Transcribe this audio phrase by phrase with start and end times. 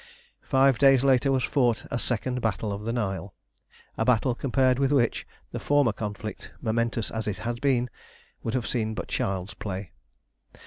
[0.41, 3.35] Five days later was fought a second battle of the Nile,
[3.99, 7.87] a battle compared with which the former conflict, momentous as it had been,
[8.41, 9.91] would have seemed but child's play.